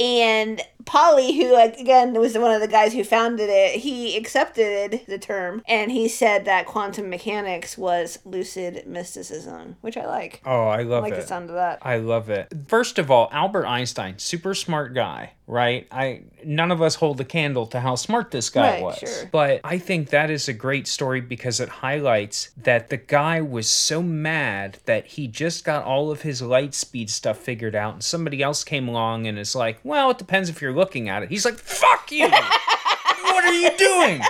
[0.00, 5.02] and Pauli, who like, again was one of the guys who founded it, he accepted
[5.06, 10.40] the term and he said that quantum mechanics was lucid mysticism, which I like.
[10.44, 11.20] Oh, I love I like it.
[11.22, 11.78] the sound of that.
[11.82, 12.52] I love it.
[12.68, 15.86] First of all, Albert Einstein, super smart guy, right?
[15.90, 18.98] I none of us hold a candle to how smart this guy Right, was.
[18.98, 19.28] sure.
[19.32, 23.68] But I think that is a great story because it highlights that the guy was
[23.68, 28.04] so mad that he just got all of his light speed stuff figured out and
[28.04, 31.30] somebody else came along and is like, "Well, it depends if you're looking at it."
[31.30, 32.28] He's like, "Fuck you.
[32.28, 34.20] what are you doing?"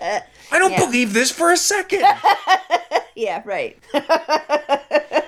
[0.00, 0.84] I don't Yeah.
[0.86, 2.04] believe this for a second.
[3.14, 3.76] Yeah, right.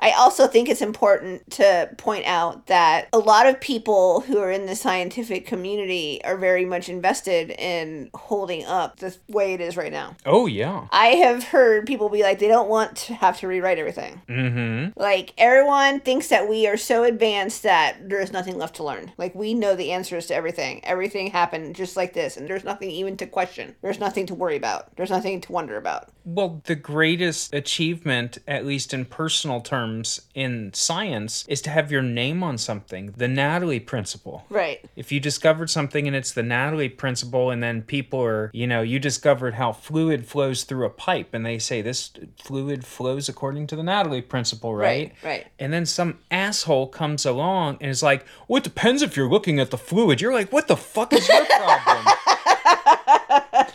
[0.00, 4.50] I also think it's important to point out that a lot of people who are
[4.50, 9.76] in the scientific community are very much invested in holding up the way it is
[9.76, 10.16] right now.
[10.26, 10.86] oh yeah.
[10.90, 14.20] I have heard people be like, they don't want to have to rewrite everything.
[14.28, 14.92] Mhm.
[14.96, 19.12] Like, everyone thinks that we are so advanced that there's nothing left to learn.
[19.16, 20.84] Like, we know the answers to everything.
[20.84, 23.74] Everything happened just like this, and there's nothing even to question.
[23.82, 24.94] There's nothing to worry about.
[24.96, 26.08] There's nothing to wonder about.
[26.24, 32.02] Well, the greatest achievement, at least in personal terms in science, is to have your
[32.02, 33.14] name on something.
[33.16, 34.44] The Natalie principle.
[34.48, 34.84] Right.
[34.96, 38.82] If you discovered something and it's the Natalie principle, and then people are, you know,
[38.82, 42.10] you discovered how fluid flows through a pipe, and they say this
[42.42, 45.12] fluid flows according to the Natalie principle, right?
[45.22, 45.46] Right, right.
[45.58, 49.60] And then some asshole comes along and is like, well, it depends if you're looking
[49.60, 50.20] at the fluid.
[50.20, 52.06] You're like, what the fuck is your problem?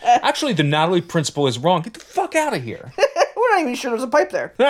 [0.04, 1.82] Actually, the Natalie principle is wrong.
[1.82, 2.92] Get the fuck out of here.
[3.60, 4.54] Not even sure there's a pipe there.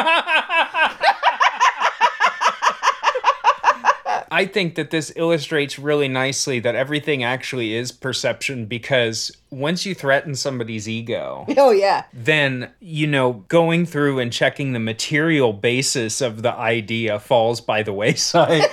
[4.32, 9.94] I think that this illustrates really nicely that everything actually is perception because once you
[9.94, 12.04] threaten somebody's ego, oh, yeah.
[12.12, 17.82] then, you know, going through and checking the material basis of the idea falls by
[17.82, 18.64] the wayside.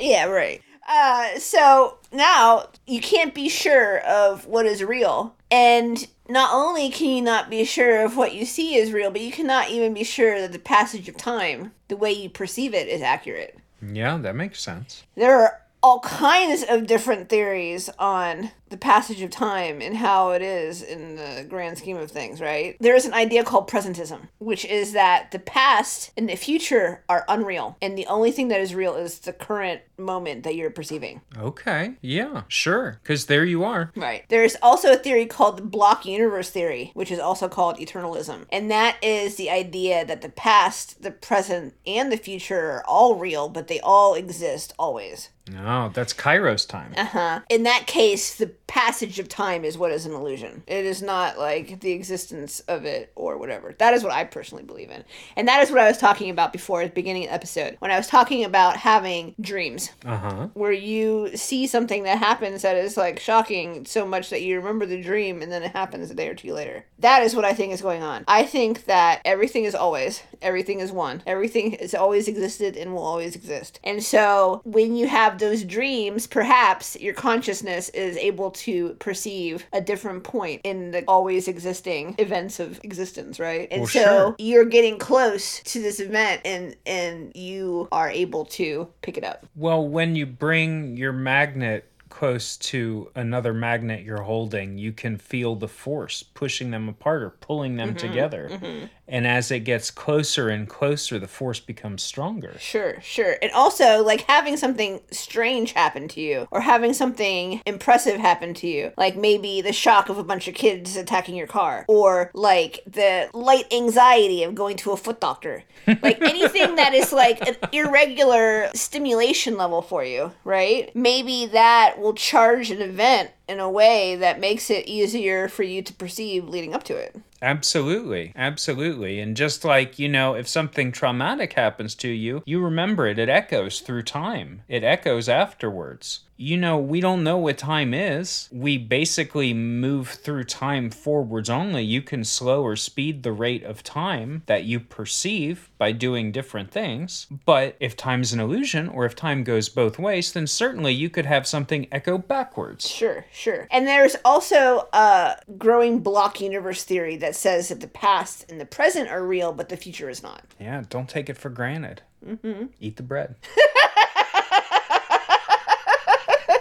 [0.00, 0.62] Yeah, right.
[0.88, 5.34] Uh, so now you can't be sure of what is real.
[5.50, 9.20] And not only can you not be sure of what you see is real, but
[9.20, 12.88] you cannot even be sure that the passage of time, the way you perceive it,
[12.88, 13.58] is accurate.
[13.82, 15.04] yeah, that makes sense.
[15.16, 20.42] There are all kinds of different theories on the passage of time and how it
[20.42, 22.76] is in the grand scheme of things, right?
[22.80, 27.24] There is an idea called presentism, which is that the past and the future are
[27.28, 31.20] unreal, and the only thing that is real is the current moment that you're perceiving.
[31.36, 31.94] Okay.
[32.00, 33.00] Yeah, sure.
[33.02, 33.90] Because there you are.
[33.96, 34.24] Right.
[34.28, 38.46] There's also a theory called the block universe theory, which is also called eternalism.
[38.52, 43.16] And that is the idea that the past, the present, and the future are all
[43.16, 45.30] real, but they all exist always.
[45.58, 46.92] Oh, that's Kairos time.
[46.96, 47.40] Uh-huh.
[47.48, 50.62] In that case, the passage of time is what is an illusion.
[50.66, 53.74] It is not like the existence of it or whatever.
[53.78, 55.02] That is what I personally believe in.
[55.36, 57.76] And that is what I was talking about before at the beginning of the episode
[57.80, 60.48] when I was talking about having dreams Uh huh.
[60.54, 64.86] where you see something that happens that is like shocking so much that you remember
[64.86, 66.84] the dream and then it happens a day or two later.
[67.00, 68.24] That is what I think is going on.
[68.28, 71.22] I think that everything is always, everything is one.
[71.26, 73.80] Everything has always existed and will always exist.
[73.82, 79.80] And so when you have those dreams, perhaps your consciousness is able to perceive a
[79.80, 83.66] different point in the always existing events of existence, right?
[83.70, 84.36] And Well, so sure.
[84.38, 89.46] you're getting close to this event and and you are able to pick it up.
[89.56, 95.56] Well, when you bring your magnet close to another magnet you're holding, you can feel
[95.56, 98.48] the force pushing them apart or pulling them mm-hmm, together.
[98.50, 98.86] Mm-hmm.
[99.10, 102.54] And as it gets closer and closer, the force becomes stronger.
[102.60, 103.36] Sure, sure.
[103.42, 108.68] And also, like having something strange happen to you, or having something impressive happen to
[108.68, 112.84] you, like maybe the shock of a bunch of kids attacking your car, or like
[112.86, 115.64] the light anxiety of going to a foot doctor.
[116.02, 120.94] Like anything that is like an irregular stimulation level for you, right?
[120.94, 125.82] Maybe that will charge an event in a way that makes it easier for you
[125.82, 127.16] to perceive leading up to it.
[127.42, 128.32] Absolutely.
[128.36, 129.18] Absolutely.
[129.20, 133.18] And just like, you know, if something traumatic happens to you, you remember it.
[133.18, 136.20] It echoes through time, it echoes afterwards.
[136.40, 138.48] You know, we don't know what time is.
[138.50, 141.84] We basically move through time forwards only.
[141.84, 146.70] You can slow or speed the rate of time that you perceive by doing different
[146.70, 147.26] things.
[147.44, 151.26] But if time's an illusion or if time goes both ways, then certainly you could
[151.26, 152.88] have something echo backwards.
[152.88, 153.68] Sure, sure.
[153.70, 158.64] And there's also a growing block universe theory that says that the past and the
[158.64, 160.42] present are real, but the future is not.
[160.58, 162.00] Yeah, don't take it for granted.
[162.26, 162.68] Mm-hmm.
[162.80, 163.34] Eat the bread.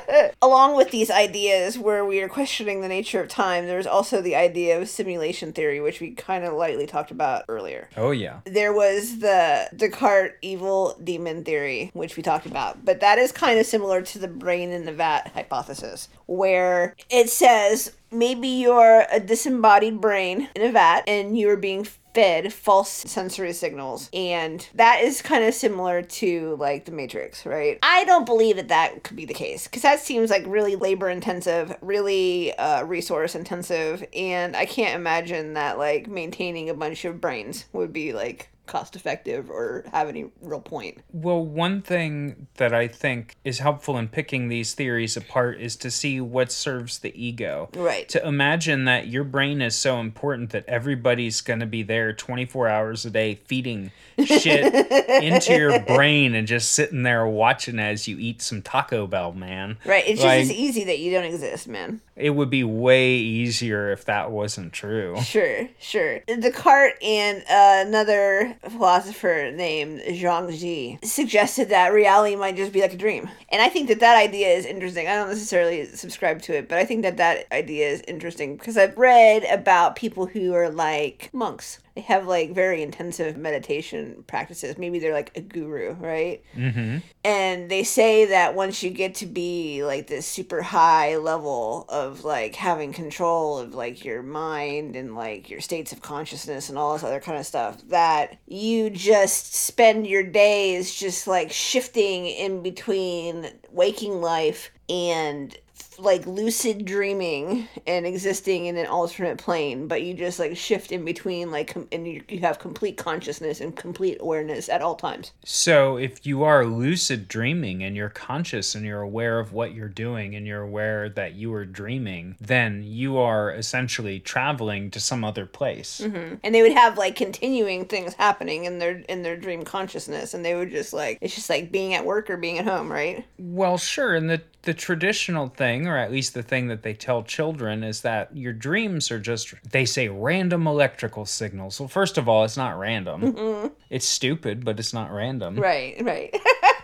[0.41, 4.35] Along with these ideas where we are questioning the nature of time, there's also the
[4.35, 7.89] idea of simulation theory, which we kind of lightly talked about earlier.
[7.97, 8.41] Oh, yeah.
[8.45, 13.59] There was the Descartes evil demon theory, which we talked about, but that is kind
[13.59, 19.19] of similar to the brain in the vat hypothesis, where it says maybe you're a
[19.19, 24.09] disembodied brain in a vat and you are being fed false sensory signals.
[24.13, 27.77] And that is kind of similar to like the matrix right?
[27.83, 31.09] I don't believe that that could be the case because that seems like really labor
[31.09, 37.21] intensive really uh, resource intensive and i can't imagine that like maintaining a bunch of
[37.21, 42.73] brains would be like cost effective or have any real point Well, one thing that
[42.73, 47.11] I think is helpful in picking these theories apart is to see what serves the
[47.19, 47.69] ego.
[47.75, 48.07] Right.
[48.09, 52.67] To imagine that your brain is so important that everybody's going to be there 24
[52.67, 53.91] hours a day feeding
[54.23, 54.71] shit
[55.23, 59.77] into your brain and just sitting there watching as you eat some Taco Bell, man.
[59.85, 63.91] right it's just as easy that you don't exist man it would be way easier
[63.91, 65.15] if that wasn't true.
[65.21, 66.19] Sure, sure.
[66.27, 72.97] Descartes and uh, another philosopher named Zhuangzi suggested that reality might just be like a
[72.97, 73.29] dream.
[73.49, 75.07] And I think that that idea is interesting.
[75.07, 78.77] I don't necessarily subscribe to it, but I think that that idea is interesting because
[78.77, 81.79] I've read about people who are like monks.
[82.07, 84.77] Have like very intensive meditation practices.
[84.77, 86.43] Maybe they're like a guru, right?
[86.55, 86.97] Mm-hmm.
[87.23, 92.23] and they say that once you get to be like this super high level of
[92.23, 96.93] like having control of like your mind and like your states of consciousness and all
[96.93, 102.61] this other kind of stuff that you just spend your days just like shifting in
[102.61, 105.57] between waking life and
[106.01, 111.03] like lucid dreaming and existing in an alternate plane but you just like shift in
[111.05, 115.31] between like com- and you, you have complete consciousness and complete awareness at all times
[115.43, 119.87] So, if you are lucid dreaming and you're conscious and you're aware of what you're
[119.89, 125.23] doing and you're aware that you are dreaming, then you are essentially traveling to some
[125.23, 126.01] other place.
[126.01, 126.35] Mm-hmm.
[126.43, 130.45] and they would have like continuing things happening in their in their dream consciousness and
[130.45, 133.25] they would just like it's just like being at work or being at home right
[133.37, 134.15] Well, sure.
[134.15, 138.01] And the, the traditional thing, or at least the thing that they tell children, is
[138.01, 141.79] that your dreams are just, they say random electrical signals.
[141.79, 143.71] Well, first of all, it's not random.
[143.89, 145.55] It's stupid, but it's not random.
[145.59, 146.33] right right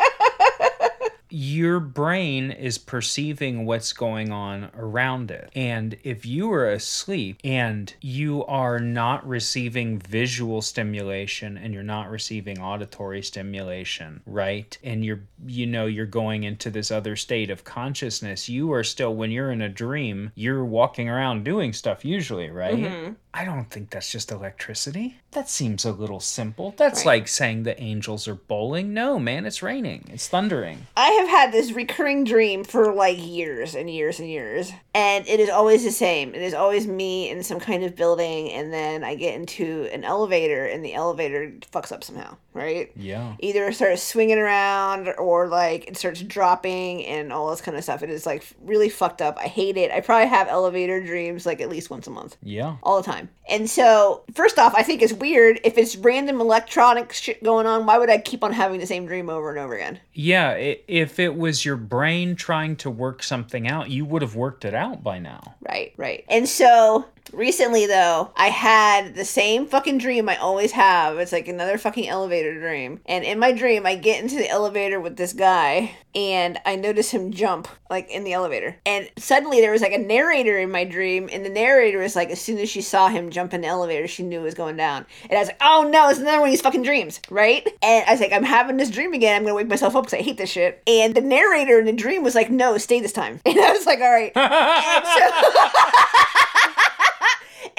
[1.30, 5.50] your brain is perceiving what's going on around it.
[5.56, 12.10] And if you are asleep and you are not receiving visual stimulation and you're not
[12.10, 14.78] receiving auditory stimulation, right?
[14.84, 19.16] And you're, you know, you're going into this other state of consciousness, you are still,
[19.16, 22.76] when you're in a dream, you're walking around doing stuff usually, right?
[22.76, 23.14] Mm-hmm.
[23.34, 25.18] I don't think that's just electricity.
[25.32, 26.74] That seems a little simple.
[26.78, 27.20] That's Right.
[27.20, 28.94] like saying the angels are bowling.
[28.94, 30.08] No, man, it's raining.
[30.14, 30.88] It's thundering.
[30.96, 34.72] i have had this recurring dream for like years and years and years.
[34.94, 36.34] And it is always the same.
[36.34, 40.06] It is always me in some kind of building, and then I get into an
[40.06, 42.92] elevator, and the elevator fucks up somehow, right?
[42.96, 43.36] Yeah.
[43.40, 47.84] Either it starts swinging around or like it starts dropping and all this kind of
[47.84, 48.04] stuff.
[48.04, 49.38] It is like really fucked up.
[49.38, 49.92] I hate it.
[49.92, 52.78] I probably have elevator dreams like at least once a month Yeah.
[52.82, 53.30] all the time.
[53.50, 57.86] And so, first off, I think it's weird if it's random electronic shit going on.
[57.86, 60.00] Why would I keep on having the same dream over and over again?
[60.14, 60.50] Yeah.
[60.52, 64.66] i if it was your brain trying to work something out, you would have worked
[64.66, 65.56] it out by now.
[65.62, 66.26] Right, right.
[66.28, 71.18] And so recently though, I had the same fucking dream I always have.
[71.18, 73.02] It's like another fucking elevator dream.
[73.06, 77.12] And in my dream, I get into the elevator with this guy and I notice
[77.12, 78.78] him jump like in the elevator.
[78.86, 82.30] And suddenly there was like a narrator in my dream and the narrator was like
[82.30, 84.78] as soon as she saw him jump in the elevator, she knew it was going
[84.78, 85.06] down.
[85.24, 87.68] And I was like, "Oh no, it's another one of these fucking dreams." Right?
[87.82, 89.36] And I was like, "I'm having this dream again.
[89.36, 91.86] I'm going to wake myself up cuz I hate this shit." And the narrator in
[91.86, 94.32] the dream was like, "No, stay this time." And I was like, "All right."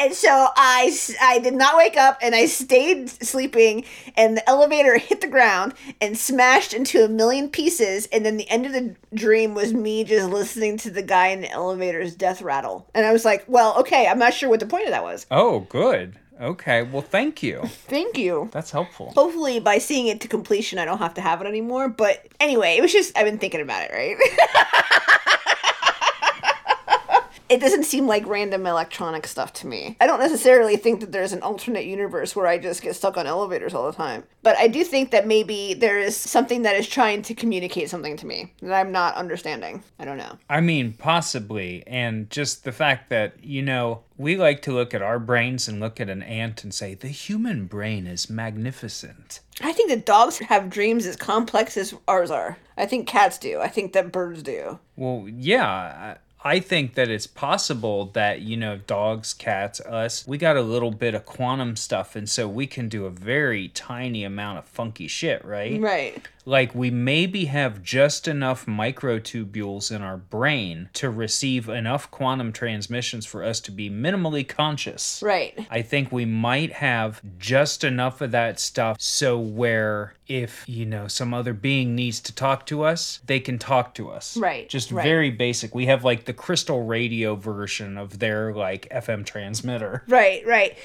[0.06, 3.84] And so I, so I, s- I did not wake up and I stayed sleeping
[4.16, 8.48] and the elevator hit the ground and smashed into a million pieces and then the
[8.48, 12.40] end of the dream was me just listening to the guy in the elevator's death
[12.42, 12.88] rattle.
[12.94, 15.26] And I was like, well, okay, I'm not sure what the point of that was.
[15.30, 16.16] Oh, good.
[16.40, 16.82] Okay.
[16.82, 17.62] Well, thank you.
[17.88, 18.50] Thank you.
[18.52, 19.12] That's helpful.
[19.16, 22.76] Hopefully by seeing it to completion I don't have to have it anymore, but anyway,
[22.76, 24.16] it was just I've been thinking about it, right?
[27.48, 29.96] it doesn't seem like random electronic stuff to me.
[30.00, 33.26] I don't necessarily think that there's an alternate universe where I just get stuck on
[33.26, 34.24] elevators all the time.
[34.42, 38.16] But I do think that maybe there is something that is trying to communicate something
[38.16, 39.82] to me that I'm not understanding.
[39.98, 40.38] I don't know.
[40.48, 41.84] I mean, possibly.
[41.86, 45.78] And just the fact that, you know, we like to look at our brains and
[45.78, 49.40] look at an ant and say, the human brain is magnificent.
[49.60, 52.58] I think that dogs have dreams as complex as ours are.
[52.76, 53.60] I think cats do.
[53.60, 54.78] I think that birds do.
[54.96, 56.16] Well, yeah.
[56.44, 60.90] I think that it's possible that, you know, dogs, cats, us, we got a little
[60.90, 62.14] bit of quantum stuff.
[62.14, 65.80] And so we can do a very tiny amount of funky shit, right?
[65.80, 66.22] Right.
[66.46, 73.26] Like we maybe have just enough microtubules in our brain to receive enough quantum transmissions
[73.26, 75.20] for us to be minimally conscious.
[75.22, 75.66] Right.
[75.70, 81.08] I think we might have just enough of that stuff so where if, you know,
[81.08, 84.36] some other being needs to talk to us, they can talk to us.
[84.36, 85.02] Right, Just right.
[85.02, 85.74] very basic.
[85.74, 90.04] We have like the crystal radio version of their like FM transmitter.
[90.08, 90.76] Right, right.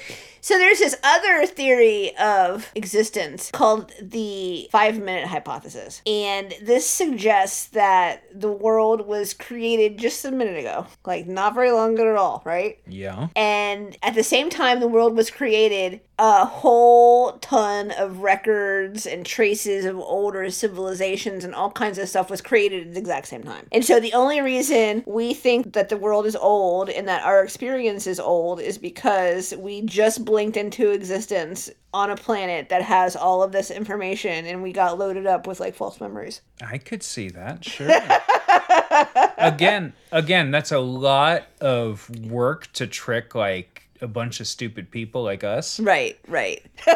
[0.42, 6.02] So there's this other theory of existence called the five minute hypothesis.
[6.04, 11.70] And this suggests that the world was created just a minute ago, like not very
[11.70, 12.78] long ago at all, right?
[12.88, 13.28] Yeah.
[13.36, 19.26] And at the same time the world was created, a whole ton of records and
[19.26, 23.42] traces of older civilizations and all kinds of stuff was created at the exact same
[23.42, 23.66] time.
[23.72, 27.42] And so the only reason we think that the world is old and that our
[27.42, 33.16] experience is old is because we just blinked into existence on a planet that has
[33.16, 36.40] all of this information and we got loaded up with like false memories.
[36.64, 37.90] I could see that, sure.
[39.38, 45.22] again, again, that's a lot of work to trick like a bunch of stupid people
[45.22, 45.80] like us.
[45.80, 46.62] Right, right.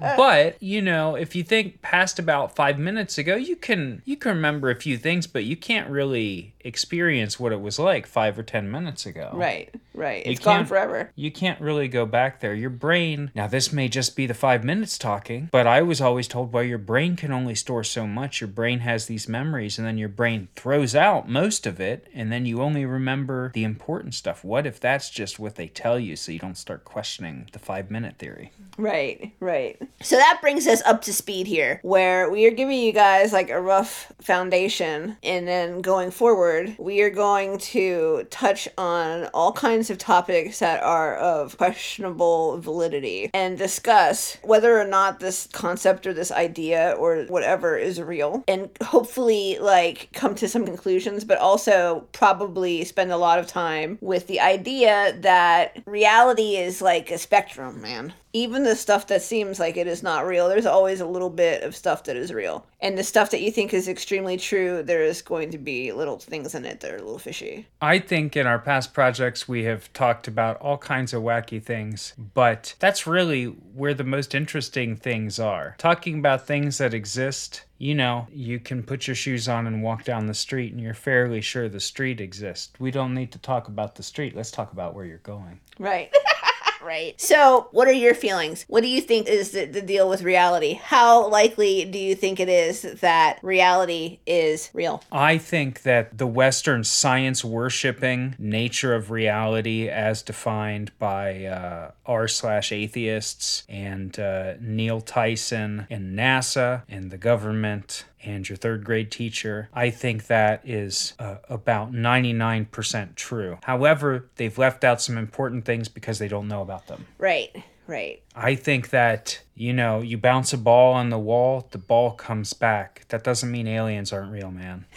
[0.00, 4.34] But, you know, if you think past about 5 minutes ago, you can you can
[4.34, 8.42] remember a few things, but you can't really experience what it was like 5 or
[8.42, 9.30] 10 minutes ago.
[9.32, 10.24] Right, right.
[10.24, 11.10] You It's gone forever.
[11.14, 12.54] You can't really go back there.
[12.54, 16.28] Your brain, now this may just be the five minutes talking, but I was always
[16.28, 18.40] told, well, your brain can only store so much.
[18.40, 22.30] Your brain has these memories, and then your brain throws out most of it, and
[22.30, 24.44] then you only remember the important stuff.
[24.44, 27.90] What if that's just what they tell you so you don't start questioning the five
[27.90, 28.52] minute theory?
[28.76, 29.80] Right, right.
[30.02, 33.50] So that brings us up to speed here, where we are giving you guys like
[33.50, 39.90] a rough foundation, and then going forward, we are going to touch on all kinds
[39.90, 46.12] of topics that are of questionable validity and discuss whether or not this concept or
[46.12, 52.06] this idea or whatever is real, and hopefully, like, come to some conclusions, but also
[52.12, 57.80] probably spend a lot of time with the idea that reality is like a spectrum,
[57.80, 61.30] man even the stuff that seems like it is not real, there's always a little
[61.30, 62.66] bit of stuff that is real.
[62.80, 66.18] And the stuff that you think is extremely true, there is going to be little
[66.18, 67.66] things in it that are a little fishy.
[67.80, 72.14] I think in our past projects we have talked about all kinds of wacky things,
[72.34, 75.76] but that's really where the most interesting things are.
[75.78, 80.04] Talking about things that exist, you know, you can put your shoes on and walk
[80.04, 82.72] down the street and you're fairly sure the street exists.
[82.78, 84.36] We don't need to talk about the street.
[84.36, 85.60] Let's talk about where you're going.
[85.78, 86.12] Right.
[86.82, 87.20] right.
[87.20, 88.64] So, what are your feelings?
[88.68, 90.74] What do you think is the, the deal with reality?
[90.74, 95.02] How likely do you think it is that reality is real?
[95.10, 102.28] I think that the Western science worshipping nature of reality, as defined by uh, r
[102.28, 109.10] slash atheists and uh, Neil Tyson and NASA and the government and your third grade
[109.10, 113.58] teacher, I think that is uh, about 99% true.
[113.62, 117.06] However, they've left out some important things because they don't know about them.
[117.18, 117.50] Right,
[117.86, 118.22] right.
[118.34, 122.52] I think that, you know, you bounce a ball on the wall, the ball comes
[122.52, 123.04] back.
[123.08, 124.86] That doesn't mean aliens aren't real, man.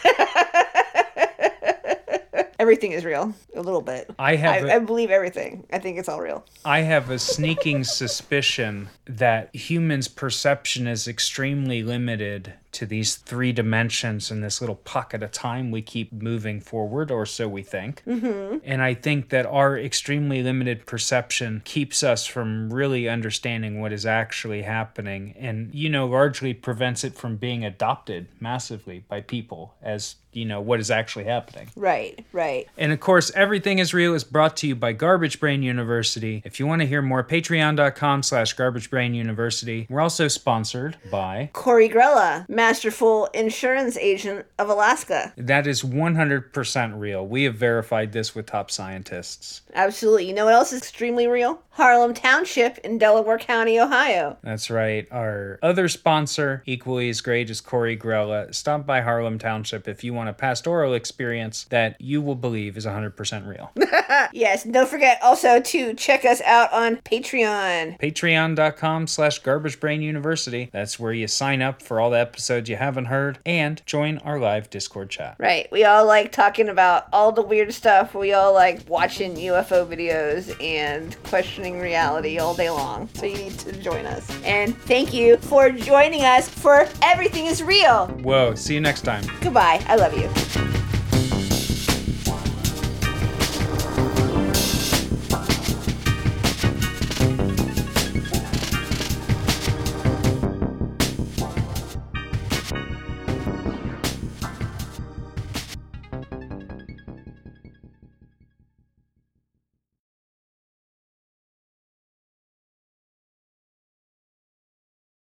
[2.60, 4.10] Everything is real, a little bit.
[4.18, 5.68] I have I, a- I believe everything.
[5.72, 6.44] I think it's all real.
[6.66, 14.30] I have a sneaking suspicion that humans' perception is extremely limited to these three dimensions
[14.30, 18.04] in this little pocket of time we keep moving forward, or so we think.
[18.06, 18.60] Mm-hmm.
[18.64, 24.06] And I think that our extremely limited perception keeps us from really understanding what is
[24.06, 30.16] actually happening and, you know, largely prevents it from being adopted massively by people as,
[30.32, 31.70] you know, what is actually happening.
[31.76, 32.68] Right, right.
[32.78, 36.44] And of course, Everything is Real is brought to you by Garbage Brain University.
[36.46, 39.88] If you want to hear more, patreon.com slash Garbage Brain University.
[39.90, 41.50] We're also sponsored by...
[41.54, 45.32] Corey Grella, masterful insurance agent of Alaska.
[45.38, 47.26] That is 100% real.
[47.26, 49.62] We have verified this with top scientists.
[49.74, 50.28] Absolutely.
[50.28, 51.62] You know what else is extremely real?
[51.70, 54.36] Harlem Township in Delaware County, Ohio.
[54.42, 55.08] That's right.
[55.12, 60.14] Our other sponsor, equally as great as Corey Grella, stop by Harlem Township if you
[60.14, 63.72] want a pastoral experience that you will believe is 100% real.
[64.34, 68.00] Yes, don't forget also to check us out on Patreon.
[68.00, 70.70] Patreon.com slash Garbage Brain University.
[70.74, 74.40] That's where you sign up for all the episodes you haven't heard and join our
[74.40, 75.36] live Discord chat.
[75.38, 75.72] Right.
[75.72, 78.16] We all like talking about all the weird stuff.
[78.16, 83.10] We all like watching UFO videos and questioning reality all day long.
[83.14, 84.30] So you need to join us.
[84.44, 88.08] And thank you for joining us for Everything is Real.
[88.08, 89.24] Whoa, see you next time.
[89.42, 89.84] Goodbye.
[89.88, 90.67] I love you.